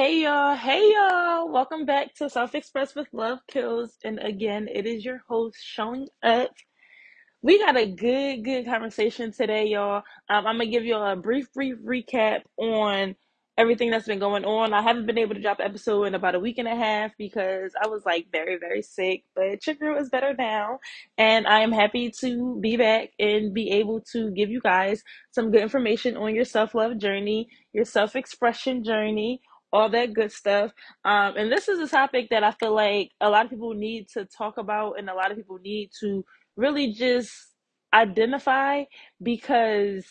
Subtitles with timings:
[0.00, 1.52] Hey y'all, hey y'all.
[1.52, 3.98] Welcome back to Self Express with Love Kills.
[4.02, 6.52] And again, it is your host showing up.
[7.42, 10.02] We got a good, good conversation today, y'all.
[10.30, 13.14] Um, I'm gonna give you a brief, brief recap on
[13.58, 14.72] everything that's been going on.
[14.72, 17.10] I haven't been able to drop an episode in about a week and a half
[17.18, 20.78] because I was like very, very sick, but girl is better now.
[21.18, 25.50] And I am happy to be back and be able to give you guys some
[25.50, 29.42] good information on your self love journey, your self expression journey,
[29.72, 30.72] all that good stuff.
[31.04, 34.08] Um, and this is a topic that I feel like a lot of people need
[34.14, 36.24] to talk about and a lot of people need to
[36.56, 37.32] really just
[37.92, 38.84] identify
[39.22, 40.04] because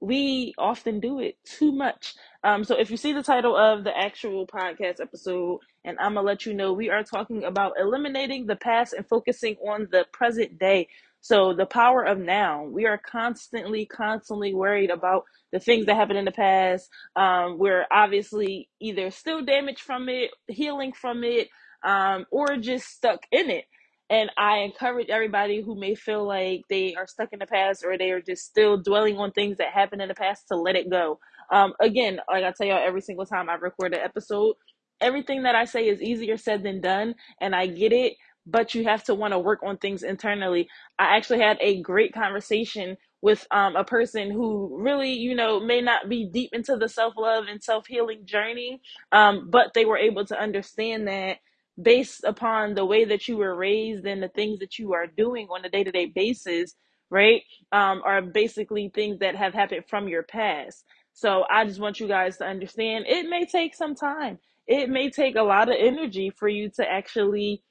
[0.00, 2.14] we often do it too much.
[2.44, 6.26] Um, so if you see the title of the actual podcast episode, and I'm gonna
[6.26, 10.58] let you know, we are talking about eliminating the past and focusing on the present
[10.58, 10.88] day.
[11.20, 12.64] So the power of now.
[12.64, 16.88] We are constantly, constantly worried about the things that happened in the past.
[17.16, 21.48] Um, we're obviously either still damaged from it, healing from it,
[21.84, 23.64] um, or just stuck in it.
[24.10, 27.98] And I encourage everybody who may feel like they are stuck in the past or
[27.98, 30.90] they are just still dwelling on things that happened in the past to let it
[30.90, 31.18] go.
[31.52, 34.54] Um, again, like I tell y'all every single time I record an episode,
[35.00, 38.14] everything that I say is easier said than done, and I get it,
[38.50, 40.68] but you have to want to work on things internally.
[40.98, 45.80] I actually had a great conversation with um, a person who really, you know, may
[45.82, 48.80] not be deep into the self love and self healing journey,
[49.12, 51.38] um, but they were able to understand that
[51.82, 55.48] based upon the way that you were raised and the things that you are doing
[55.48, 56.74] on a day-to-day basis
[57.10, 62.00] right um, are basically things that have happened from your past so i just want
[62.00, 65.76] you guys to understand it may take some time it may take a lot of
[65.78, 67.62] energy for you to actually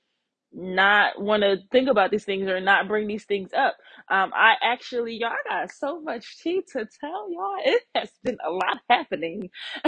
[0.58, 3.78] not want to think about these things or not bring these things up.
[4.10, 7.58] Um, I actually, y'all, I got so much tea to tell y'all.
[7.66, 9.52] It has been a lot happening,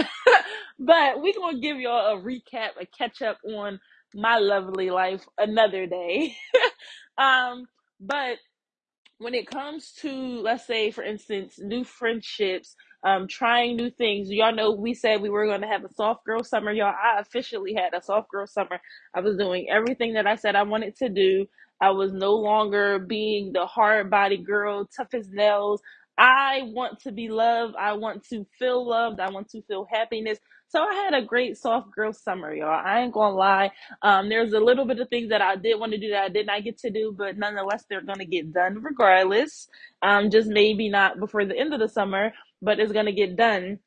[0.79, 3.81] but we're gonna give y'all a recap, a catch up on
[4.15, 6.37] my lovely life another day.
[7.19, 7.67] um,
[8.01, 8.37] but
[9.17, 10.11] when it comes to
[10.41, 14.29] let's say for instance new friendships um trying new things.
[14.31, 16.71] Y'all know we said we were going to have a soft girl summer.
[16.71, 18.79] Y'all i officially had a soft girl summer.
[19.13, 21.47] I was doing everything that i said i wanted to do.
[21.81, 25.81] I was no longer being the hard body girl tough as nails.
[26.17, 27.75] I want to be loved.
[27.77, 29.19] I want to feel loved.
[29.21, 30.39] I want to feel happiness.
[30.69, 32.69] So i had a great soft girl summer y'all.
[32.85, 33.71] I ain't gonna lie.
[34.03, 36.29] Um, there's a little bit of things that I did want to do that I
[36.29, 39.67] did not get to do, but nonetheless, they're to get done regardless.
[40.03, 43.35] Um, just maybe not before the end of the summer, but it's going to get
[43.37, 43.79] done.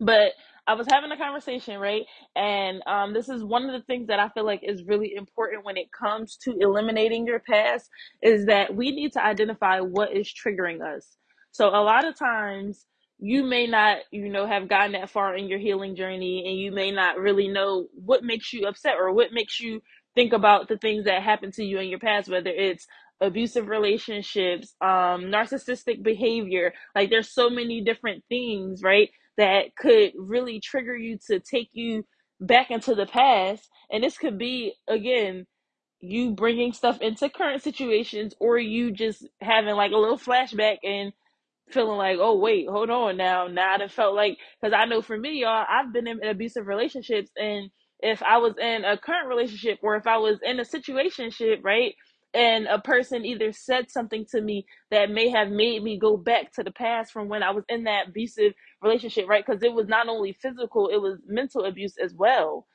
[0.00, 0.32] But
[0.66, 2.04] I was having a conversation, right?
[2.36, 5.64] And um, this is one of the things that I feel like is really important
[5.64, 7.88] when it comes to eliminating your past
[8.22, 11.16] is that we need to identify what is triggering us.
[11.52, 12.86] So a lot of times
[13.18, 16.72] you may not, you know, have gotten that far in your healing journey and you
[16.72, 19.82] may not really know what makes you upset or what makes you
[20.14, 22.86] think about the things that happened to you in your past, whether it's
[23.20, 26.72] abusive relationships, um, narcissistic behavior.
[26.94, 29.10] Like there's so many different things, right?
[29.38, 32.04] That could really trigger you to take you
[32.40, 33.68] back into the past.
[33.90, 35.46] And this could be, again,
[36.00, 41.12] you bringing stuff into current situations or you just having like a little flashback and
[41.70, 43.46] feeling like, oh wait, hold on now.
[43.48, 47.30] Now I felt like because I know for me, y'all, I've been in abusive relationships,
[47.36, 47.70] and
[48.00, 51.94] if I was in a current relationship or if I was in a situationship, right,
[52.34, 56.52] and a person either said something to me that may have made me go back
[56.52, 58.52] to the past from when I was in that abusive
[58.82, 59.44] relationship, right?
[59.44, 62.66] Because it was not only physical, it was mental abuse as well.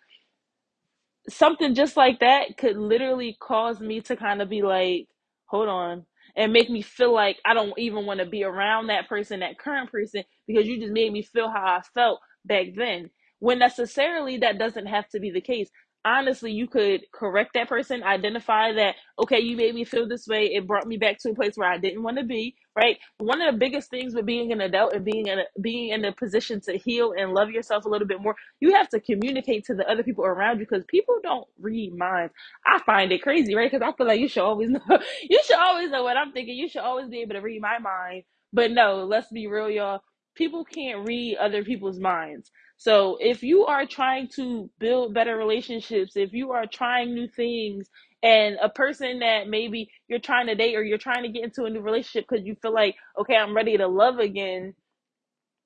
[1.29, 5.07] Something just like that could literally cause me to kind of be like,
[5.47, 6.05] hold on,
[6.35, 9.59] and make me feel like I don't even want to be around that person, that
[9.59, 13.09] current person, because you just made me feel how I felt back then.
[13.39, 15.69] When necessarily that doesn't have to be the case.
[16.05, 20.45] Honestly, you could correct that person, identify that, okay, you made me feel this way.
[20.53, 22.97] It brought me back to a place where I didn't want to be, right?
[23.19, 26.05] One of the biggest things with being an adult and being in a, being in
[26.05, 29.65] a position to heal and love yourself a little bit more, you have to communicate
[29.65, 32.33] to the other people around you because people don't read minds.
[32.65, 33.71] I find it crazy, right?
[33.71, 34.81] Because I feel like you should always know
[35.29, 36.57] you should always know what I'm thinking.
[36.57, 38.23] You should always be able to read my mind.
[38.53, 40.01] But no, let's be real, y'all.
[40.35, 42.51] People can't read other people's minds.
[42.77, 47.89] So if you are trying to build better relationships, if you are trying new things,
[48.23, 51.65] and a person that maybe you're trying to date or you're trying to get into
[51.65, 54.73] a new relationship because you feel like, okay, I'm ready to love again,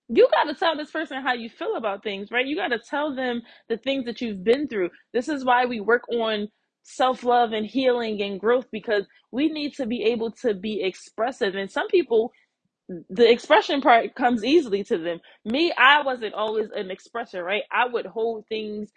[0.09, 2.45] you got to tell this person how you feel about things, right?
[2.45, 4.89] You got to tell them the things that you've been through.
[5.13, 6.47] This is why we work on
[6.83, 11.55] self love and healing and growth because we need to be able to be expressive.
[11.55, 12.31] And some people
[13.09, 15.19] the expression part comes easily to them.
[15.45, 17.63] Me, I wasn't always an expresser, right?
[17.71, 18.91] I would hold things,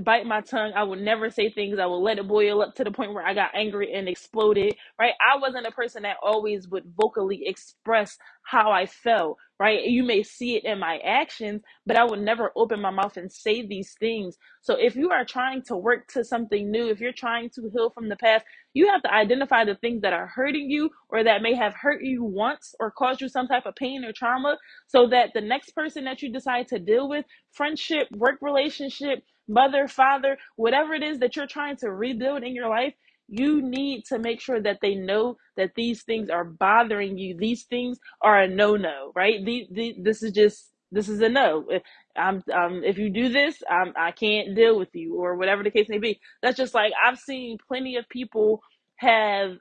[0.00, 0.72] bite my tongue.
[0.76, 1.78] I would never say things.
[1.78, 4.74] I would let it boil up to the point where I got angry and exploded,
[4.98, 5.14] right?
[5.20, 9.84] I wasn't a person that always would vocally express how I felt, right?
[9.84, 13.32] You may see it in my actions, but I would never open my mouth and
[13.32, 14.36] say these things.
[14.62, 17.90] So if you are trying to work to something new, if you're trying to heal
[17.90, 18.44] from the past,
[18.74, 22.02] you have to identify the things that are hurting you or that may have hurt
[22.02, 24.58] you once or caused you some type of pain or trauma
[24.88, 29.88] so that the next person that you decide to deal with, friendship, work relationship, mother,
[29.88, 32.94] father, whatever it is that you're trying to rebuild in your life,
[33.28, 37.36] you need to make sure that they know that these things are bothering you.
[37.38, 39.44] These things are a no no, right?
[39.44, 41.66] The, the, this is just, this is a no.
[41.70, 41.82] If,
[42.16, 45.70] I'm, um, if you do this, I'm, I can't deal with you, or whatever the
[45.70, 46.20] case may be.
[46.42, 48.62] That's just like I've seen plenty of people
[48.96, 49.56] have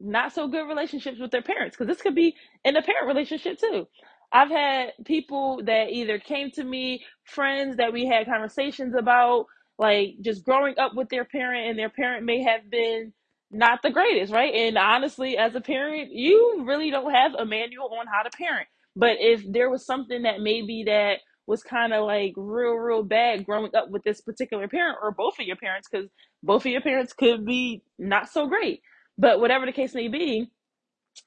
[0.00, 2.34] not so good relationships with their parents because this could be
[2.64, 3.86] in a parent relationship too.
[4.34, 9.46] I've had people that either came to me, friends that we had conversations about,
[9.78, 13.14] like just growing up with their parent, and their parent may have been
[13.52, 14.54] not the greatest, right?
[14.54, 18.68] And honestly, as a parent, you really don't have a manual on how to parent.
[18.96, 23.46] But if there was something that maybe that was kind of like real, real bad
[23.46, 26.08] growing up with this particular parent or both of your parents, because
[26.44, 28.82] both of your parents could be not so great.
[29.18, 30.50] But whatever the case may be,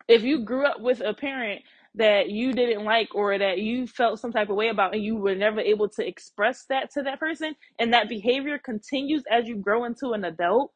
[0.08, 1.64] if you grew up with a parent
[1.98, 5.18] that you didn't like or that you felt some type of way about and you
[5.18, 9.58] were never able to express that to that person and that behavior continues as you
[9.58, 10.72] grow into an adult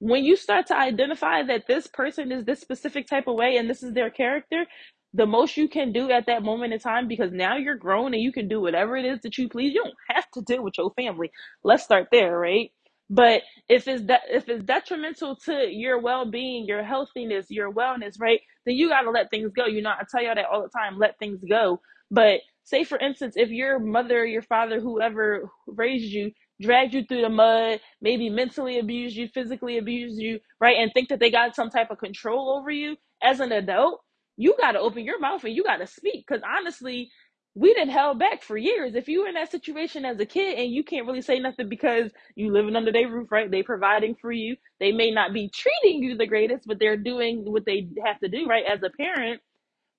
[0.00, 3.70] when you start to identify that this person is this specific type of way and
[3.70, 4.66] this is their character,
[5.14, 8.22] the most you can do at that moment in time, because now you're grown and
[8.22, 9.72] you can do whatever it is that you please.
[9.74, 11.30] You don't have to deal with your family.
[11.64, 12.72] Let's start there, right?
[13.12, 18.40] But if it's if it's detrimental to your well being, your healthiness, your wellness, right?
[18.66, 19.66] Then you got to let things go.
[19.66, 20.98] You know, I tell y'all that all the time.
[20.98, 21.82] Let things go.
[22.10, 26.32] But say, for instance, if your mother, your father, whoever raised you
[26.62, 30.78] dragged you through the mud, maybe mentally abused you, physically abused you, right?
[30.78, 34.02] And think that they got some type of control over you as an adult,
[34.38, 36.26] you got to open your mouth and you got to speak.
[36.28, 37.10] Because honestly,
[37.54, 38.94] we didn't held back for years.
[38.94, 41.68] If you were in that situation as a kid and you can't really say nothing
[41.68, 43.50] because you living under their roof, right?
[43.50, 44.56] They providing for you.
[44.80, 48.28] They may not be treating you the greatest, but they're doing what they have to
[48.28, 48.64] do, right?
[48.66, 49.42] As a parent.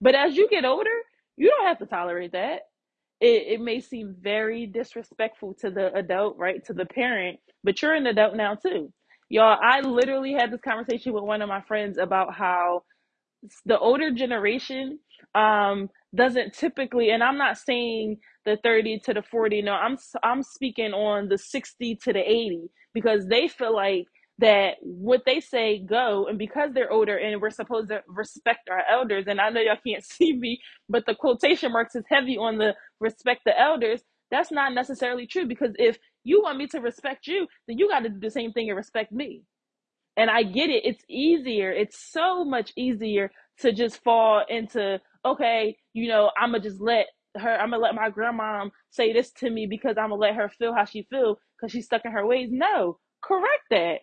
[0.02, 0.92] But as you get older,
[1.38, 2.62] you don't have to tolerate that
[3.20, 6.64] it, it may seem very disrespectful to the adult, right?
[6.66, 8.92] To the parent, but you're an adult now too.
[9.30, 12.84] Y'all, I literally had this conversation with one of my friends about how
[13.66, 15.00] the older generation
[15.36, 20.44] um doesn't typically and i'm not saying the 30 to the 40 no i'm i'm
[20.44, 24.08] speaking on the 60 to the 80 because they feel like
[24.40, 28.84] that what they say go and because they're older and we're supposed to respect our
[28.92, 30.60] elders and i know y'all can't see me
[30.90, 34.02] but the quotation marks is heavy on the respect the elders
[34.32, 38.02] that's not necessarily true because if you want me to respect you then you got
[38.02, 39.44] to do the same thing and respect me
[40.18, 40.86] and I get it.
[40.86, 41.72] It's easier.
[41.72, 43.32] It's so much easier
[43.62, 47.08] to just fall into, okay, you know, I'm going to just let
[47.38, 50.28] her, I'm going to let my grandmom say this to me because I'm going to
[50.28, 52.50] let her feel how she feel because she's stuck in her ways.
[52.52, 54.00] No, correct that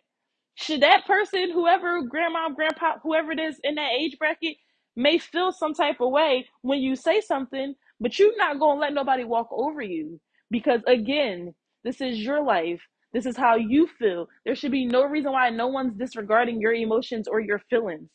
[0.56, 4.58] should that person, whoever, grandma, grandpa, whoever it is in that age bracket,
[4.96, 8.82] may feel some type of way when you say something, but you're not going to
[8.82, 10.20] let nobody walk over you.
[10.50, 11.54] Because again,
[11.84, 12.82] this is your life.
[13.12, 14.28] This is how you feel.
[14.44, 18.10] There should be no reason why no one's disregarding your emotions or your feelings.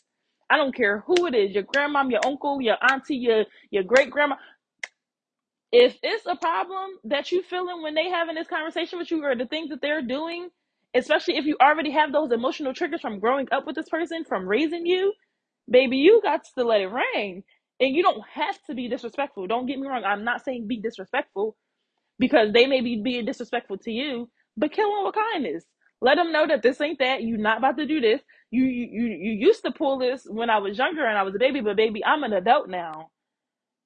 [0.50, 4.12] I don't care who it is, your grandma, your uncle, your auntie, your your great
[4.12, 4.36] grandma
[5.72, 9.36] if it's a problem that you feeling when they having this conversation with you or
[9.36, 10.50] the things that they're doing,
[10.96, 14.48] especially if you already have those emotional triggers from growing up with this person, from
[14.48, 15.14] raising you,
[15.70, 17.44] baby, you got to let it rain.
[17.80, 19.48] And you don't have to be disrespectful.
[19.48, 20.04] Don't get me wrong.
[20.06, 21.56] I'm not saying be disrespectful
[22.20, 25.66] because they may be being disrespectful to you, but kill them with kindness.
[26.02, 27.24] Let them know that this ain't that.
[27.24, 28.22] You're not about to do this.
[28.52, 31.36] You, you you you used to pull this when I was younger and I was
[31.36, 33.04] a baby, but baby, I'm an adult now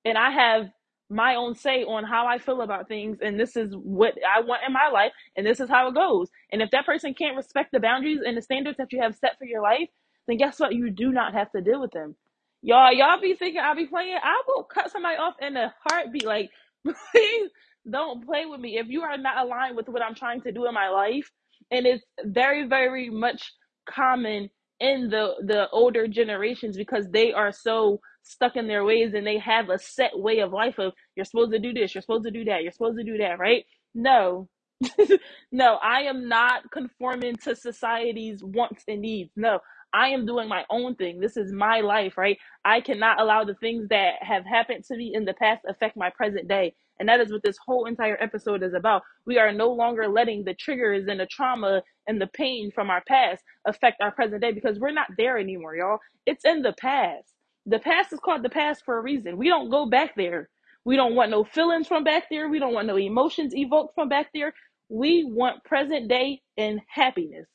[0.05, 0.69] and I have
[1.09, 4.61] my own say on how I feel about things, and this is what I want
[4.65, 6.29] in my life, and this is how it goes.
[6.51, 9.38] And if that person can't respect the boundaries and the standards that you have set
[9.38, 9.89] for your life,
[10.27, 10.73] then guess what?
[10.73, 12.15] You do not have to deal with them.
[12.61, 14.17] Y'all, y'all be thinking I'll be playing.
[14.23, 16.25] I will cut somebody off in a heartbeat.
[16.25, 16.49] Like,
[16.85, 17.49] please
[17.91, 18.77] don't play with me.
[18.77, 21.31] If you are not aligned with what I'm trying to do in my life,
[21.72, 23.53] and it's very, very much
[23.89, 29.27] common in the the older generations because they are so stuck in their ways and
[29.27, 32.25] they have a set way of life of you're supposed to do this, you're supposed
[32.25, 33.65] to do that, you're supposed to do that, right?
[33.96, 34.50] No.
[35.51, 39.31] no, I am not conforming to society's wants and needs.
[39.36, 39.60] No,
[39.93, 41.19] I am doing my own thing.
[41.19, 42.38] This is my life, right?
[42.65, 46.12] I cannot allow the things that have happened to me in the past affect my
[46.12, 46.75] present day.
[47.00, 49.03] And that is what this whole entire episode is about.
[49.25, 53.03] We are no longer letting the triggers and the trauma and the pain from our
[53.08, 56.00] past affect our present day because we're not there anymore, y'all.
[56.25, 57.34] It's in the past.
[57.65, 59.38] The past is called the past for a reason.
[59.38, 60.50] We don't go back there.
[60.86, 62.50] We don't want no feelings from back there.
[62.50, 64.53] We don't want no emotions evoked from back there.
[64.89, 67.48] We want present day and happiness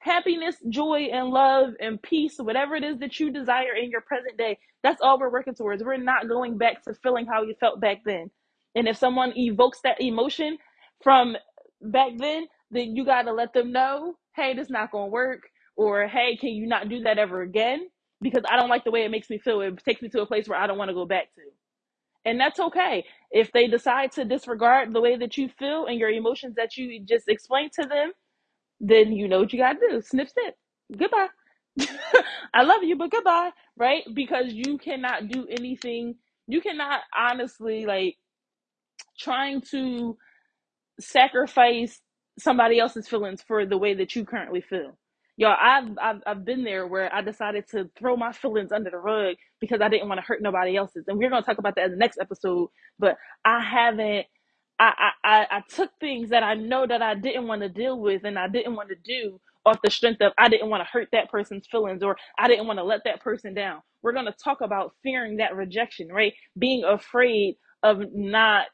[0.00, 4.36] happiness, joy, and love and peace, whatever it is that you desire in your present
[4.36, 4.58] day.
[4.82, 5.82] That's all we're working towards.
[5.82, 8.30] We're not going back to feeling how you felt back then.
[8.74, 10.58] And if someone evokes that emotion
[11.02, 11.36] from
[11.82, 15.42] back then, then you got to let them know, hey, this not going to work.
[15.76, 17.88] Or, hey, can you not do that ever again?
[18.20, 19.60] Because I don't like the way it makes me feel.
[19.62, 21.42] It takes me to a place where I don't want to go back to.
[22.24, 23.04] And that's okay.
[23.30, 27.02] If they decide to disregard the way that you feel and your emotions that you
[27.04, 28.12] just explained to them,
[28.80, 30.02] then you know what you gotta do.
[30.02, 30.56] Snip, snip.
[30.96, 31.28] Goodbye.
[32.54, 33.50] I love you, but goodbye.
[33.76, 34.04] Right?
[34.14, 36.16] Because you cannot do anything.
[36.46, 38.16] You cannot honestly like
[39.18, 40.16] trying to
[41.00, 42.00] sacrifice
[42.38, 44.96] somebody else's feelings for the way that you currently feel.
[45.36, 48.98] Y'all, I've, I've I've been there where I decided to throw my feelings under the
[48.98, 51.86] rug because I didn't want to hurt nobody else's, and we're gonna talk about that
[51.86, 52.68] in the next episode.
[52.98, 54.26] But I haven't.
[54.78, 58.24] I, I I took things that I know that I didn't want to deal with
[58.24, 61.08] and I didn't want to do off the strength of I didn't want to hurt
[61.12, 63.80] that person's feelings or I didn't want to let that person down.
[64.02, 66.34] We're gonna talk about fearing that rejection, right?
[66.58, 68.66] Being afraid of not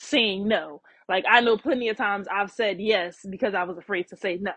[0.00, 0.82] saying no.
[1.08, 4.38] Like I know plenty of times I've said yes because I was afraid to say
[4.40, 4.52] no.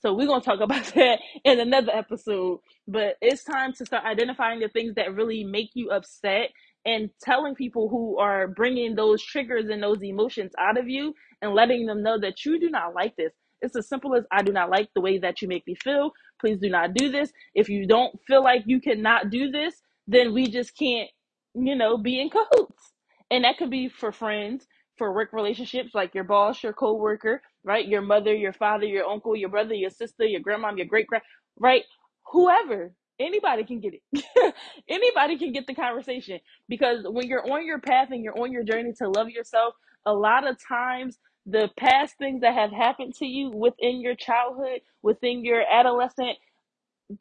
[0.00, 2.60] So we're gonna talk about that in another episode.
[2.88, 6.50] But it's time to start identifying the things that really make you upset
[6.84, 11.54] and telling people who are bringing those triggers and those emotions out of you and
[11.54, 13.32] letting them know that you do not like this.
[13.62, 16.12] It's as simple as I do not like the way that you make me feel.
[16.40, 17.32] Please do not do this.
[17.54, 19.74] If you don't feel like you cannot do this,
[20.08, 21.08] then we just can't,
[21.54, 22.92] you know, be in cahoots.
[23.30, 24.66] And that could be for friends,
[24.98, 27.86] for work relationships, like your boss, your coworker, right?
[27.86, 31.24] Your mother, your father, your uncle, your brother, your sister, your grandma, your great grand,
[31.58, 31.84] right?
[32.32, 34.54] Whoever, anybody can get it.
[34.88, 38.64] anybody can get the conversation because when you're on your path and you're on your
[38.64, 39.74] journey to love yourself,
[40.06, 44.80] a lot of times the past things that have happened to you within your childhood,
[45.02, 46.38] within your adolescent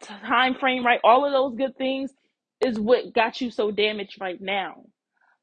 [0.02, 1.02] time frame, right?
[1.04, 2.12] All of those good things
[2.62, 4.84] is what got you so damaged right now.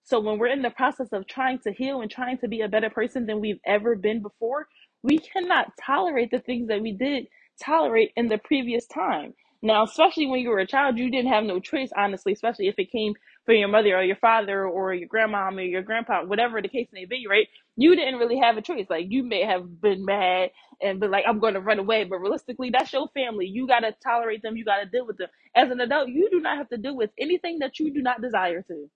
[0.08, 2.68] So when we're in the process of trying to heal and trying to be a
[2.68, 4.66] better person than we've ever been before,
[5.02, 7.26] we cannot tolerate the things that we did
[7.62, 9.34] tolerate in the previous time.
[9.60, 12.76] Now, especially when you were a child, you didn't have no choice, honestly, especially if
[12.78, 13.12] it came
[13.44, 16.88] from your mother or your father or your grandma or your grandpa, whatever the case
[16.90, 17.46] may be, right?
[17.76, 18.86] You didn't really have a choice.
[18.88, 22.20] Like you may have been mad and been like, I'm going to run away, but
[22.20, 23.44] realistically, that's your family.
[23.44, 24.56] You got to tolerate them.
[24.56, 25.28] You got to deal with them.
[25.54, 28.22] As an adult, you do not have to deal with anything that you do not
[28.22, 28.88] desire to.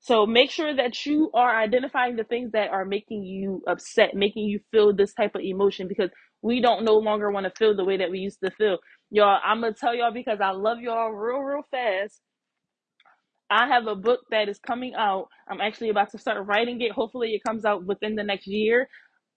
[0.00, 4.44] So make sure that you are identifying the things that are making you upset, making
[4.44, 6.10] you feel this type of emotion because
[6.42, 8.78] we don't no longer want to feel the way that we used to feel.
[9.10, 12.18] Y'all, I'm going to tell y'all because I love y'all real, real fast.
[13.50, 15.28] I have a book that is coming out.
[15.48, 16.92] I'm actually about to start writing it.
[16.92, 18.88] Hopefully, it comes out within the next year.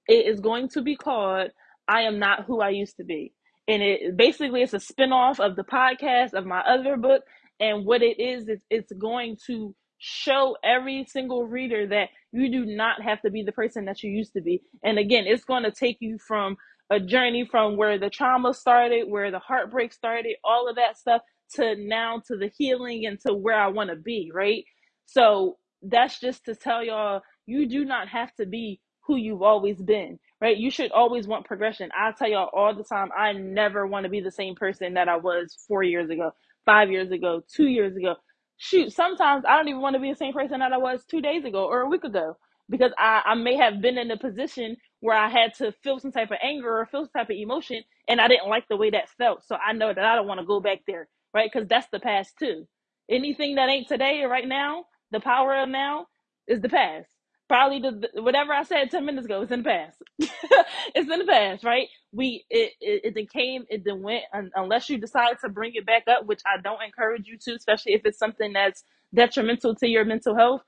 [0.08, 1.50] It is going to be called
[1.88, 3.34] I Am Not Who I Used to Be.
[3.68, 7.24] And it basically it's a spinoff of the podcast of my other book.
[7.60, 12.66] And what it is, is it's going to show every single reader that you do
[12.66, 14.64] not have to be the person that you used to be.
[14.84, 16.58] And again, it's going to take you from
[16.92, 21.22] a journey from where the trauma started, where the heartbreak started, all of that stuff
[21.56, 24.66] to now to the healing and to where I want to be, right?
[25.08, 29.82] So that's just to tell y'all you do not have to be who you've always
[29.82, 30.58] been, right?
[30.58, 31.92] You should always want progression.
[31.98, 35.10] I tell y'all all the time, I never want to be the same person that
[35.10, 36.34] I was four years ago,
[36.66, 38.16] five years ago, two years ago.
[38.58, 41.22] Shoot, sometimes I don't even want to be the same person that I was two
[41.22, 42.38] days ago or a week ago
[42.70, 46.12] because I, I may have been in a position where I had to feel some
[46.14, 48.92] type of anger or feel some type of emotion and I didn't like the way
[48.92, 49.44] that felt.
[49.46, 51.52] So I know that I don't want to go back there, right?
[51.52, 52.68] Because that's the past too.
[53.10, 56.08] Anything that ain't today or right now, the power of now
[56.48, 57.10] is the past.
[57.50, 60.02] Probably the, whatever I said ten minutes ago is in the past.
[60.20, 61.88] it's in the past, right?
[62.14, 64.24] We it it, it then came, it then went.
[64.34, 67.56] Un, unless you decide to bring it back up, which I don't encourage you to,
[67.56, 68.84] especially if it's something that's
[69.14, 70.62] detrimental to your mental health.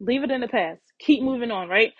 [0.00, 0.82] Leave it in the past.
[1.00, 1.92] Keep moving on, right?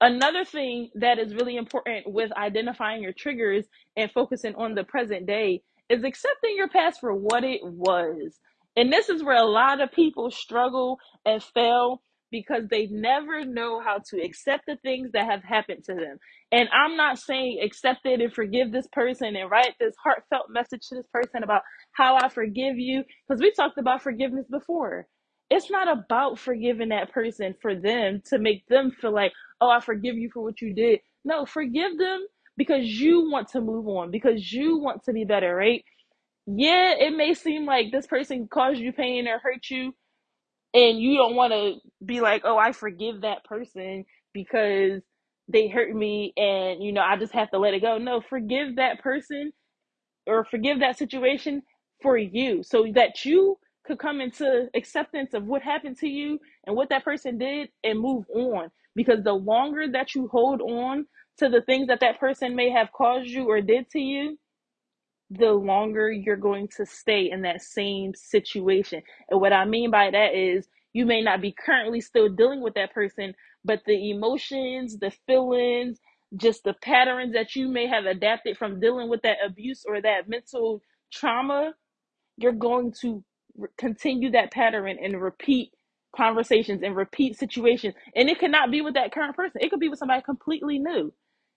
[0.00, 5.26] Another thing that is really important with identifying your triggers and focusing on the present
[5.26, 8.38] day is accepting your past for what it was.
[8.76, 12.02] And this is where a lot of people struggle and fail
[12.34, 16.18] because they never know how to accept the things that have happened to them.
[16.50, 20.88] And I'm not saying accept it and forgive this person and write this heartfelt message
[20.88, 21.62] to this person about
[21.92, 25.06] how I forgive you because we talked about forgiveness before.
[25.48, 29.78] It's not about forgiving that person for them to make them feel like, oh, I
[29.78, 30.98] forgive you for what you did.
[31.24, 32.26] No, forgive them
[32.56, 35.84] because you want to move on, because you want to be better, right?
[36.48, 39.94] Yeah, it may seem like this person caused you pain or hurt you,
[40.74, 45.02] and you don't want to be like, oh, I forgive that person because
[45.48, 47.98] they hurt me and you know I just have to let it go.
[47.98, 49.52] No, forgive that person
[50.26, 51.62] or forgive that situation
[52.02, 56.76] for you so that you could come into acceptance of what happened to you and
[56.76, 61.06] what that person did and move on because the longer that you hold on
[61.38, 64.38] to the things that that person may have caused you or did to you
[65.38, 69.02] the longer you're going to stay in that same situation.
[69.30, 72.74] And what I mean by that is you may not be currently still dealing with
[72.74, 76.00] that person, but the emotions, the feelings,
[76.36, 80.28] just the patterns that you may have adapted from dealing with that abuse or that
[80.28, 81.72] mental trauma
[82.36, 83.24] you're going to
[83.56, 85.72] re- continue that pattern and repeat
[86.16, 87.94] conversations and repeat situations.
[88.16, 89.60] And it cannot be with that current person.
[89.62, 91.12] It could be with somebody completely new.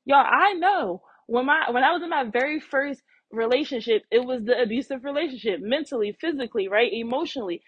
[0.06, 4.44] Y'all, I know when my when I was in my very first relationship, it was
[4.46, 6.92] the abusive relationship, mentally, physically, right?
[6.94, 7.62] Emotionally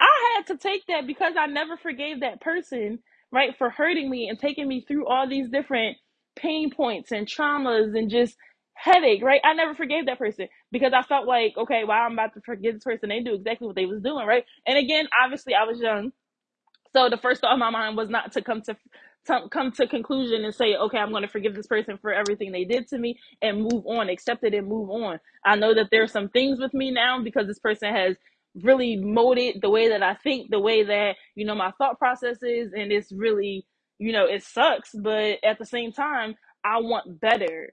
[0.00, 3.00] I had to take that because I never forgave that person,
[3.32, 5.98] right, for hurting me and taking me through all these different
[6.36, 8.36] pain points and traumas and just
[8.74, 9.42] headache, right?
[9.44, 12.76] I never forgave that person because I felt like, okay, well, I'm about to forgive
[12.76, 13.10] this person.
[13.10, 14.44] They knew exactly what they was doing, right?
[14.68, 16.06] And again, obviously, I was young
[16.94, 18.76] so the first thought in my mind was not to come to,
[19.26, 22.52] to come to conclusion and say, okay, I'm going to forgive this person for everything
[22.52, 25.20] they did to me and move on, accept it and move on.
[25.44, 28.16] I know that there's some things with me now because this person has
[28.62, 32.38] really molded the way that I think, the way that, you know, my thought process
[32.42, 32.72] is.
[32.72, 33.66] And it's really,
[33.98, 34.90] you know, it sucks.
[34.94, 37.72] But at the same time, I want better.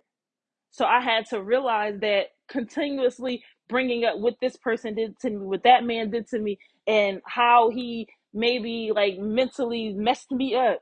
[0.72, 5.38] So I had to realize that continuously bringing up what this person did to me,
[5.38, 10.80] what that man did to me, and how he maybe like mentally messed me up.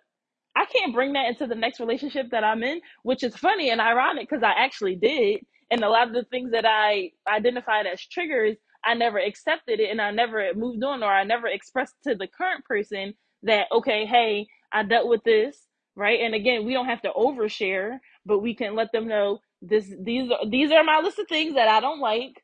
[0.55, 3.81] I can't bring that into the next relationship that I'm in, which is funny and
[3.81, 5.41] ironic because I actually did.
[5.71, 9.91] And a lot of the things that I identified as triggers, I never accepted it
[9.91, 14.05] and I never moved on or I never expressed to the current person that, okay,
[14.05, 15.57] hey, I dealt with this,
[15.97, 16.21] right?
[16.21, 20.31] And again, we don't have to overshare, but we can let them know this these
[20.31, 22.43] are these are my list of things that I don't like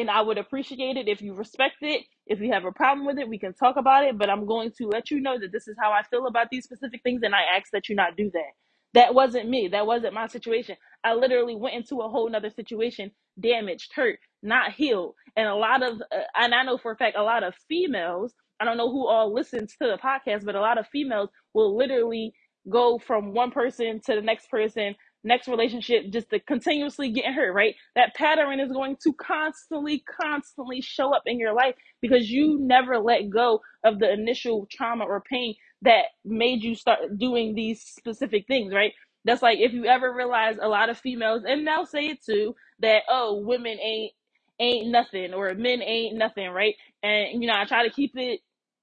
[0.00, 2.02] and I would appreciate it if you respect it.
[2.26, 4.18] If you have a problem with it, we can talk about it.
[4.18, 6.64] But I'm going to let you know that this is how I feel about these
[6.64, 8.52] specific things, and I ask that you not do that.
[8.94, 9.68] That wasn't me.
[9.68, 10.76] That wasn't my situation.
[11.04, 15.14] I literally went into a whole nother situation, damaged, hurt, not healed.
[15.36, 18.34] And a lot of, uh, and I know for a fact, a lot of females,
[18.60, 21.76] I don't know who all listens to the podcast, but a lot of females will
[21.76, 22.34] literally
[22.70, 24.94] go from one person to the next person
[25.26, 27.76] next relationship just to continuously get hurt, right?
[27.96, 32.98] That pattern is going to constantly, constantly show up in your life because you never
[33.00, 38.46] let go of the initial trauma or pain that made you start doing these specific
[38.48, 38.94] things, right?
[39.24, 42.56] That's like if you ever realize a lot of females, and they'll say it too,
[42.80, 44.12] that oh, women ain't
[44.60, 46.76] ain't nothing or men ain't nothing, right?
[47.04, 48.40] And you know, I try to keep it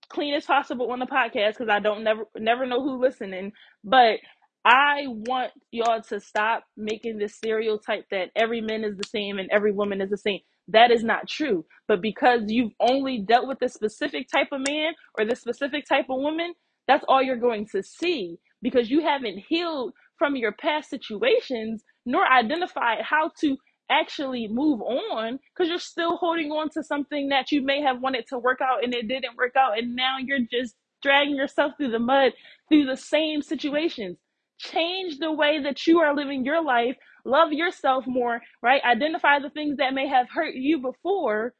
[0.09, 3.53] clean as possible on the podcast because I don't never never know who listening,
[3.83, 4.19] but
[4.65, 9.49] I want y'all to stop making this stereotype that every man is the same and
[9.51, 10.39] every woman is the same.
[10.67, 11.65] That is not true.
[11.87, 16.05] But because you've only dealt with this specific type of man or this specific type
[16.09, 16.53] of woman,
[16.87, 22.25] that's all you're going to see because you haven't healed from your past situations nor
[22.31, 23.57] identified how to
[23.89, 28.25] actually move on because you're still holding on to something that you may have wanted
[28.27, 31.91] to work out and it didn't work out and now you're just dragging yourself through
[31.91, 32.31] the mud
[32.69, 34.17] through the same situations
[34.59, 36.97] change the way that you are living your life.
[37.25, 38.83] Love yourself more right?
[38.85, 41.53] Identify the things that may have hurt you before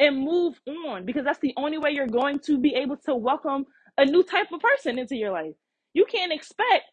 [0.00, 3.66] and move on because that's the only way you're going to be able to welcome
[3.98, 5.54] a new type of person into your life.
[5.94, 6.84] You can't expect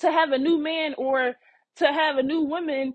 [0.00, 1.34] to have a new man or
[1.76, 2.94] to have a new woman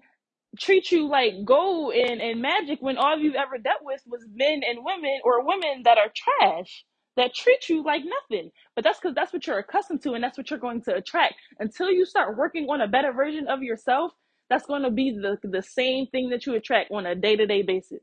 [0.59, 4.61] treat you like gold and, and magic when all you've ever dealt with was men
[4.67, 6.85] and women or women that are trash
[7.17, 8.51] that treat you like nothing.
[8.75, 11.35] But that's because that's what you're accustomed to and that's what you're going to attract.
[11.59, 14.13] Until you start working on a better version of yourself
[14.49, 18.01] that's going to be the, the same thing that you attract on a day-to-day basis.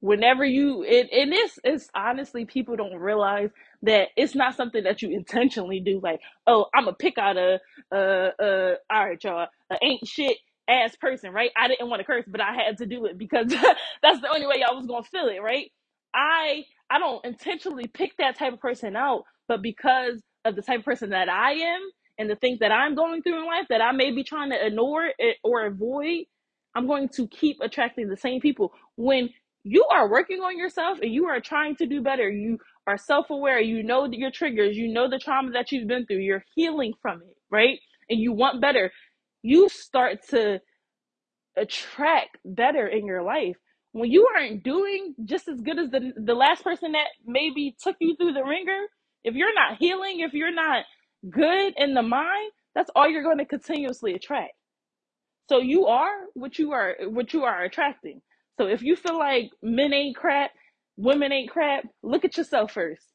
[0.00, 3.50] Whenever you it, it is it's honestly people don't realize
[3.82, 7.60] that it's not something that you intentionally do like oh i'm gonna pick out a
[7.92, 7.96] uh
[8.42, 11.52] uh all right y'all a ain't shit ass person right?
[11.56, 13.46] I didn't want to curse but i had to do it because
[14.02, 15.70] that's the only way y'all was gonna feel it right?
[16.14, 20.80] I I don't intentionally pick that type of person out, but because of the type
[20.80, 21.82] of person that I am
[22.18, 24.66] and the things that I'm going through in life that I may be trying to
[24.66, 26.26] ignore it or avoid,
[26.76, 28.72] I'm going to keep attracting the same people.
[28.96, 29.30] When
[29.64, 33.30] you are working on yourself and you are trying to do better, you are self
[33.30, 36.94] aware, you know your triggers, you know the trauma that you've been through, you're healing
[37.02, 37.80] from it, right?
[38.10, 38.92] And you want better,
[39.42, 40.60] you start to
[41.56, 43.56] attract better in your life.
[43.92, 47.96] When you aren't doing just as good as the the last person that maybe took
[48.00, 48.82] you through the wringer,
[49.24, 50.84] if you're not healing, if you're not
[51.30, 54.52] good in the mind, that's all you're going to continuously attract.
[55.48, 58.22] So you are what you are what you are attracting.
[58.58, 60.52] So if you feel like men ain't crap,
[60.96, 63.06] women ain't crap, look at yourself first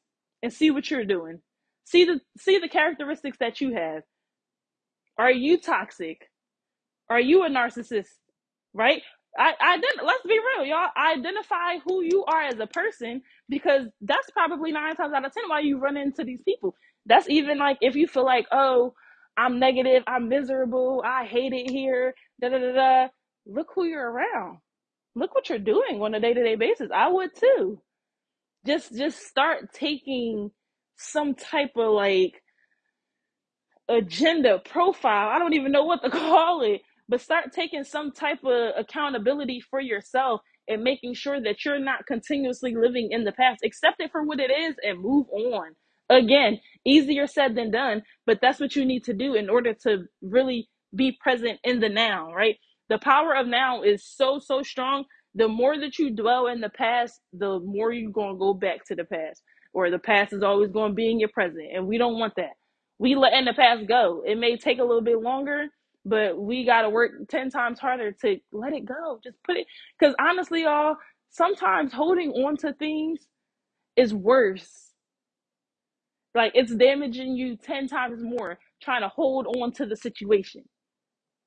[0.42, 1.40] and see what you're doing.
[1.84, 4.02] See the see the characteristics that you have.
[5.18, 6.30] Are you toxic?
[7.10, 8.08] Are you a narcissist?
[8.74, 9.02] Right?
[9.36, 10.88] I, I let's be real, y'all.
[10.96, 15.44] Identify who you are as a person because that's probably nine times out of ten
[15.48, 16.74] why you run into these people.
[17.06, 18.94] That's even like if you feel like, oh,
[19.36, 23.08] I'm negative, I'm miserable, I hate it here, da da da da.
[23.46, 24.58] Look who you're around.
[25.16, 26.90] Look what you're doing on a day to day basis.
[26.94, 27.82] I would too.
[28.66, 30.50] Just just start taking
[30.98, 32.34] some type of like
[33.88, 35.30] agenda profile.
[35.30, 39.60] I don't even know what to call it, but start taking some type of accountability
[39.60, 43.60] for yourself and making sure that you're not continuously living in the past.
[43.64, 45.76] Accept it for what it is and move on.
[46.10, 50.04] Again, easier said than done, but that's what you need to do in order to
[50.22, 52.56] really be present in the now, right?
[52.88, 55.04] The power of now is so, so strong.
[55.34, 58.84] The more that you dwell in the past, the more you're going to go back
[58.86, 59.42] to the past,
[59.74, 61.68] or the past is always going to be in your present.
[61.74, 62.52] And we don't want that
[63.00, 64.24] we letting the past go.
[64.26, 65.68] It may take a little bit longer,
[66.08, 69.20] but we got to work 10 times harder to let it go.
[69.24, 69.66] Just put it,
[69.98, 70.96] because honestly, y'all,
[71.30, 73.20] sometimes holding on to things
[73.96, 74.92] is worse.
[76.34, 80.64] Like it's damaging you 10 times more trying to hold on to the situation.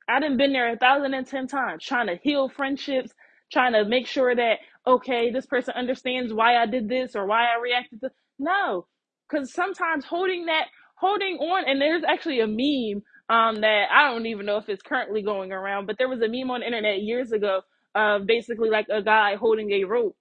[0.10, 3.14] I done been there a thousand and ten times trying to heal friendships,
[3.52, 7.46] trying to make sure that okay, this person understands why I did this or why
[7.46, 8.88] I reacted to no.
[9.30, 14.28] Because sometimes holding that holding on and there's actually a meme um that I don't
[14.28, 17.04] even know if it's currently going around, but there was a meme on the internet
[17.04, 17.64] years ago
[17.96, 20.18] of basically like a guy holding a rope.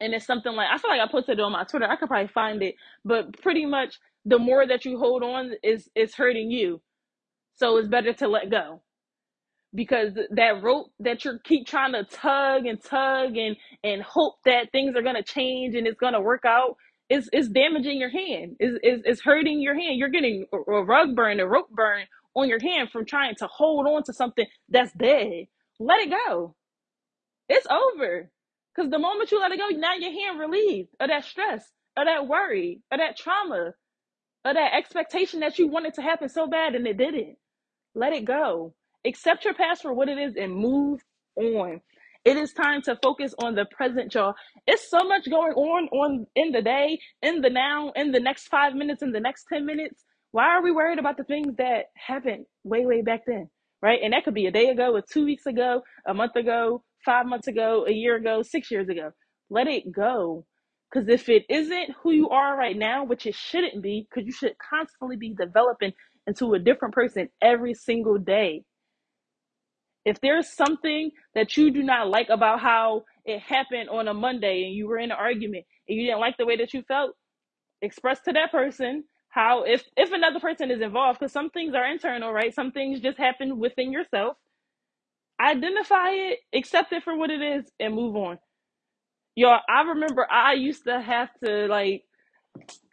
[0.00, 1.86] And it's something like I feel like I posted it on my Twitter.
[1.88, 5.90] I could probably find it, but pretty much the more that you hold on is
[5.96, 6.82] is hurting you.
[7.56, 8.82] So it's better to let go
[9.74, 14.72] because that rope that you keep trying to tug and tug and and hope that
[14.72, 16.76] things are gonna change and it's gonna work out
[17.08, 21.14] is is damaging your hand is is is hurting your hand you're getting a rug
[21.14, 24.92] burn a rope burn on your hand from trying to hold on to something that's
[24.94, 25.46] dead
[25.80, 26.54] let it go
[27.48, 28.30] it's over
[28.74, 31.64] because the moment you let it go now your hand relieved of that stress
[31.96, 33.72] of that worry of that trauma
[34.44, 37.36] of that expectation that you wanted to happen so bad and it didn't
[37.94, 38.74] let it go.
[39.06, 41.00] Accept your past for what it is and move
[41.36, 41.82] on.
[42.24, 44.34] It is time to focus on the present, y'all.
[44.68, 48.48] It's so much going on on in the day, in the now, in the next
[48.48, 50.04] five minutes, in the next 10 minutes.
[50.32, 53.48] Why are we worried about the things that happened way, way back then?
[53.82, 54.00] Right?
[54.02, 57.26] And that could be a day ago, or two weeks ago, a month ago, five
[57.26, 59.10] months ago, a year ago, six years ago.
[59.48, 60.44] Let it go.
[60.92, 64.32] Because if it isn't who you are right now, which it shouldn't be, because you
[64.32, 65.92] should constantly be developing
[66.26, 68.64] into a different person every single day.
[70.04, 74.64] If there's something that you do not like about how it happened on a Monday
[74.64, 77.12] and you were in an argument and you didn't like the way that you felt,
[77.82, 81.86] express to that person how if if another person is involved because some things are
[81.86, 82.54] internal, right?
[82.54, 84.38] Some things just happen within yourself.
[85.40, 88.38] Identify it, accept it for what it is and move on.
[89.36, 92.04] Y'all, I remember I used to have to like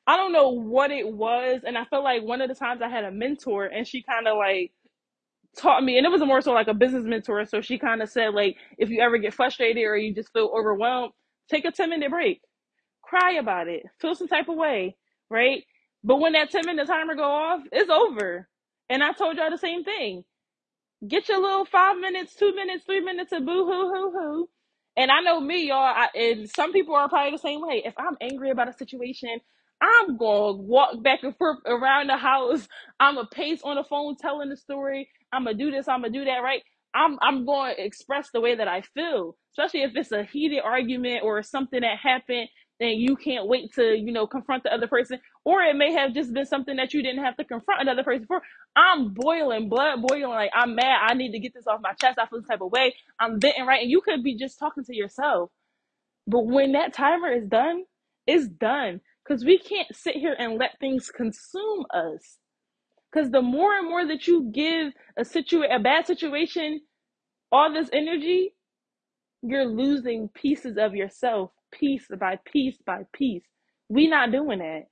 [0.08, 2.89] I don't know what it was, and I felt like one of the times I
[2.89, 4.71] had a mentor and she kind of like
[5.58, 7.45] taught me, and it was more so like a business mentor.
[7.45, 10.52] So she kind of said, like, if you ever get frustrated or you just feel
[10.58, 11.13] overwhelmed,
[11.50, 12.41] take a 10 minute break,
[13.04, 14.95] cry about it, feel some type of way,
[15.30, 15.63] right?
[16.08, 18.50] But when that 10 minute timer go off, it's over.
[18.89, 20.26] And I told y'all the same thing.
[21.08, 24.50] Get your little five minutes, two minutes, three minutes of boo hoo hoo hoo.
[24.98, 27.84] And I know me, y'all, I, and some people are probably the same way.
[27.86, 29.41] If I'm angry about a situation,
[29.82, 32.70] I'm gonna walk back and forth around the house.
[33.02, 35.10] I'm gonna pace on the phone telling the story.
[35.34, 35.89] I'm gonna do this.
[35.89, 36.39] I'm gonna do that.
[36.39, 36.63] Right.
[36.96, 40.62] I'm I'm going to express the way that I feel, especially if it's a heated
[40.63, 42.50] argument or something that happened.
[42.80, 46.14] Then you can't wait to you know confront the other person, or it may have
[46.16, 48.42] just been something that you didn't have to confront another person for.
[48.76, 51.00] I'm boiling, blood boiling, like I'm mad.
[51.10, 52.20] I need to get this off my chest.
[52.20, 52.96] I feel this type of way.
[53.20, 53.84] I'm venting, right?
[53.84, 55.52] And you could be just talking to yourself.
[56.28, 57.86] But when that timer is done
[58.28, 59.02] It's done.
[59.26, 62.38] Because we can't sit here and let things consume us.
[63.12, 66.82] Because the more and more that you give a situa- a bad situation
[67.52, 68.54] all this energy,
[69.44, 73.44] you're losing pieces of yourself, piece by piece by piece.
[73.90, 74.86] We not doing that.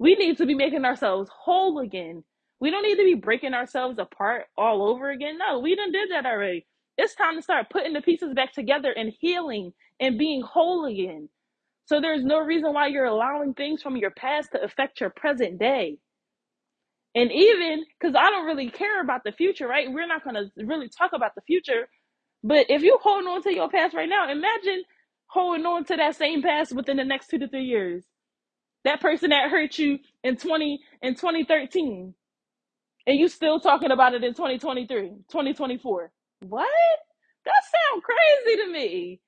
[0.00, 2.24] We need to be making ourselves whole again.
[2.60, 5.38] We don't need to be breaking ourselves apart all over again.
[5.38, 6.66] No, we done did that already.
[6.98, 11.30] It's time to start putting the pieces back together and healing and being whole again.
[11.86, 15.60] So there's no reason why you're allowing things from your past to affect your present
[15.60, 15.98] day.
[17.16, 19.92] And even because I don't really care about the future, right?
[19.92, 21.88] We're not going to really talk about the future.
[22.44, 24.84] But if you hold on to your past right now, imagine
[25.28, 28.04] holding on to that same past within the next two to three years.
[28.84, 32.14] That person that hurt you in 20 in 2013
[33.06, 36.12] and you still talking about it in 2023, 2024.
[36.48, 36.68] What?
[37.46, 37.52] That
[37.92, 39.20] sound crazy to me.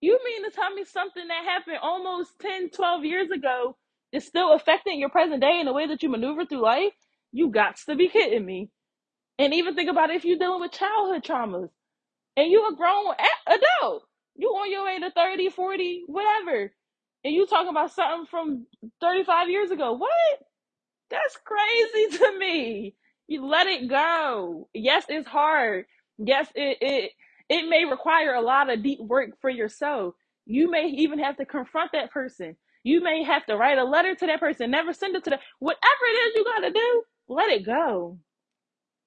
[0.00, 3.76] You mean to tell me something that happened almost 10, 12 years ago
[4.12, 6.94] is still affecting your present day in the way that you maneuver through life?
[7.32, 8.70] You got to be kidding me.
[9.38, 11.70] And even think about if you're dealing with childhood traumas
[12.36, 13.14] and you a grown
[13.46, 14.04] adult.
[14.36, 16.72] You on your way to 30, 40, whatever.
[17.26, 18.66] And you talking about something from
[19.02, 19.94] 35 years ago.
[19.94, 20.10] What?
[21.10, 22.94] That's crazy to me.
[23.28, 24.68] You let it go.
[24.74, 25.86] Yes, it's hard.
[26.18, 27.12] Yes, it it
[27.48, 30.14] it may require a lot of deep work for yourself.
[30.46, 32.56] You may even have to confront that person.
[32.84, 35.40] You may have to write a letter to that person, never send it to them.
[35.58, 38.18] Whatever it is you got to do, let it go.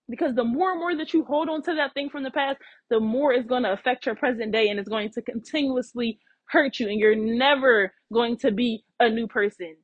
[0.10, 2.60] Because the more and more that you hold on to that thing from the past,
[2.90, 6.80] the more it's going to affect your present day and it's going to continuously hurt
[6.80, 6.88] you.
[6.90, 9.76] And you're never going to be a new person.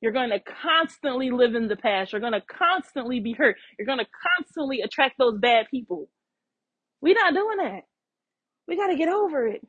[0.00, 2.12] You're going to constantly live in the past.
[2.12, 3.56] You're going to constantly be hurt.
[3.78, 4.06] You're going to
[4.38, 6.08] constantly attract those bad people.
[7.00, 7.82] We're not doing that.
[8.68, 9.66] We got to get over it.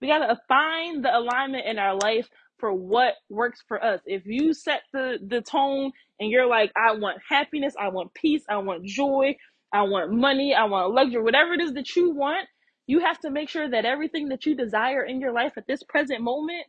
[0.00, 2.28] We got to find the alignment in our life
[2.58, 4.00] for what works for us.
[4.06, 8.42] If you set the, the tone and you're like, I want happiness, I want peace,
[8.48, 9.36] I want joy,
[9.72, 12.48] I want money, I want luxury, whatever it is that you want,
[12.88, 15.84] you have to make sure that everything that you desire in your life at this
[15.84, 16.66] present moment,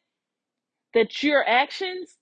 [0.93, 2.17] that your actions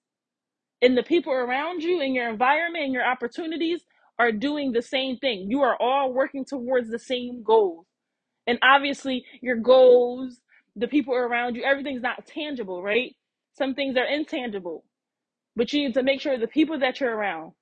[0.81, 3.81] and the people around you and your environment and your opportunities
[4.19, 5.47] are doing the same thing.
[5.49, 7.87] You are all working towards the same goals.
[8.47, 10.39] And obviously, your goals,
[10.75, 13.15] the people around you, everything's not tangible, right?
[13.57, 14.85] Some things are intangible.
[15.55, 17.53] But you need to make sure the people that you're around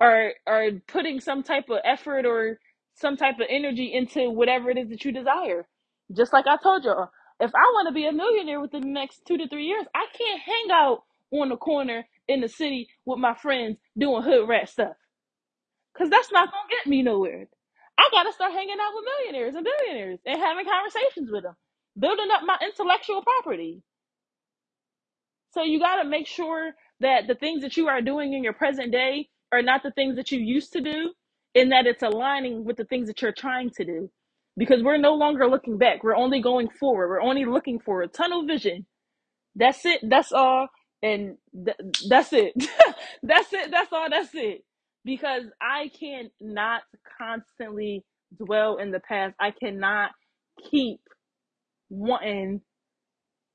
[0.00, 2.58] are are putting some type of effort or
[2.96, 5.68] some type of energy into whatever it is that you desire.
[6.16, 6.92] Just like I told you,
[7.40, 10.06] if I want to be a millionaire within the next two to three years, I
[10.18, 14.70] can't hang out on the corner in the city with my friends doing hood rat
[14.70, 14.96] stuff.
[15.98, 17.48] Cause that's not gonna get me nowhere.
[17.98, 21.56] I gotta start hanging out with millionaires and billionaires and having conversations with them,
[21.98, 23.82] building up my intellectual property.
[25.54, 28.92] So you gotta make sure that the things that you are doing in your present
[28.92, 31.12] day are not the things that you used to do,
[31.56, 34.10] and that it's aligning with the things that you're trying to do.
[34.58, 36.04] Because we're no longer looking back.
[36.04, 37.08] We're only going forward.
[37.10, 38.86] We're only looking for a tunnel vision.
[39.56, 40.00] That's it.
[40.02, 40.68] That's all.
[41.02, 41.76] And th-
[42.08, 42.54] that's it.
[43.22, 43.70] that's it.
[43.70, 44.08] That's all.
[44.10, 44.64] That's it.
[45.04, 46.82] Because I cannot
[47.18, 48.04] constantly
[48.38, 49.34] dwell in the past.
[49.40, 50.12] I cannot
[50.70, 51.00] keep
[51.90, 52.62] wanting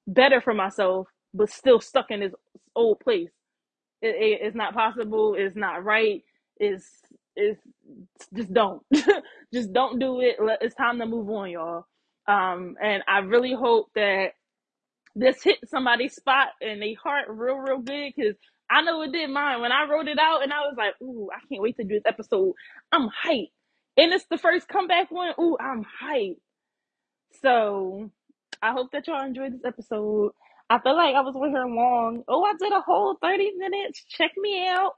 [0.07, 2.33] better for myself, but still stuck in this
[2.75, 3.31] old place.
[4.01, 5.35] It, it, it's not possible.
[5.37, 6.23] It's not right.
[6.57, 6.87] It's
[7.35, 7.61] it's
[8.35, 8.83] just don't
[9.53, 10.37] just don't do it.
[10.61, 11.85] It's time to move on, y'all.
[12.27, 14.31] Um, and I really hope that
[15.15, 18.35] this hit somebody's spot and they heart real, real good because
[18.69, 19.61] I know it did mine.
[19.61, 21.95] When I wrote it out and I was like, ooh, I can't wait to do
[21.95, 22.53] this episode.
[22.91, 23.51] I'm hyped.
[23.97, 25.33] And it's the first comeback one.
[25.39, 26.37] Ooh, I'm hyped.
[27.41, 28.11] So
[28.61, 30.31] I hope that y'all enjoyed this episode.
[30.71, 32.23] I feel like I was with her long.
[32.29, 34.05] Oh, I did a whole 30 minutes.
[34.07, 34.97] Check me out.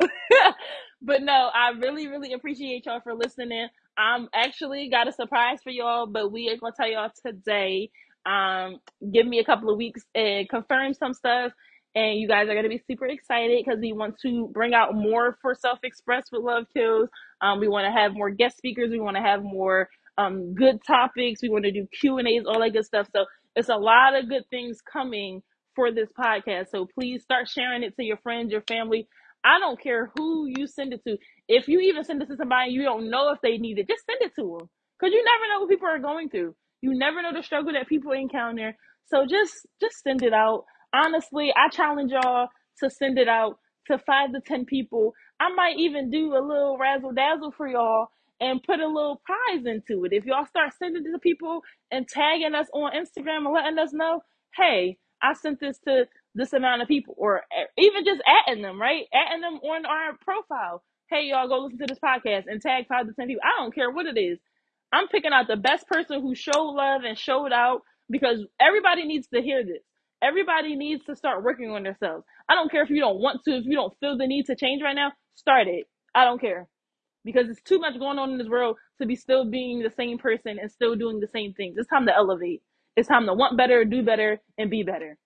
[1.01, 3.69] but no, I really, really appreciate y'all for listening.
[3.97, 7.89] I'm actually got a surprise for y'all, but we are gonna tell y'all today.
[8.23, 8.81] Um,
[9.11, 11.53] give me a couple of weeks and confirm some stuff.
[11.95, 15.39] And you guys are gonna be super excited because we want to bring out more
[15.41, 17.09] for Self Express with Love Kills.
[17.41, 18.91] Um, we want to have more guest speakers.
[18.91, 21.41] We want to have more um, good topics.
[21.41, 23.07] We want to do Q and A's, all that good stuff.
[23.11, 25.41] So it's a lot of good things coming
[25.75, 26.69] for this podcast.
[26.69, 29.07] So please start sharing it to your friends, your family.
[29.45, 31.17] I don't care who you send it to.
[31.47, 34.05] If you even send it to somebody you don't know if they need it, just
[34.05, 34.69] send it to them.
[34.99, 36.55] Because you never know what people are going through.
[36.81, 38.75] You never know the struggle that people encounter.
[39.05, 40.65] So just just send it out.
[40.93, 42.47] Honestly, I challenge y'all
[42.79, 43.57] to send it out
[43.87, 45.13] to five to ten people.
[45.39, 48.07] I might even do a little razzle dazzle for y'all
[48.39, 50.13] and put a little prize into it.
[50.13, 53.93] If y'all start sending it to people and tagging us on Instagram and letting us
[53.93, 54.21] know,
[54.55, 58.81] hey, I sent this to this amount of people, or eh, even just adding them,
[58.81, 59.05] right?
[59.13, 60.83] Adding them on our profile.
[61.09, 63.43] Hey, y'all, go listen to this podcast and tag five to ten people.
[63.45, 64.39] I don't care what it is.
[64.93, 67.81] I'm picking out the best person who showed love and showed out
[68.11, 69.83] because everybody needs to hear this.
[70.23, 72.25] Everybody needs to start working on themselves.
[72.49, 74.55] I don't care if you don't want to, if you don't feel the need to
[74.57, 75.87] change right now, start it.
[76.15, 76.67] I don't care
[77.25, 80.17] because it's too much going on in this world to be still being the same
[80.17, 81.75] person and still doing the same things.
[81.77, 82.63] It's time to elevate.
[82.95, 85.17] It's time to want better, do better, and be better.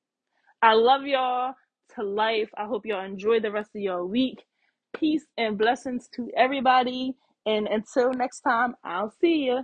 [0.62, 1.54] I love y'all
[1.96, 2.50] to life.
[2.58, 4.44] I hope y'all enjoy the rest of your week.
[4.98, 7.16] Peace and blessings to everybody.
[7.46, 9.62] And until next time, I'll see you.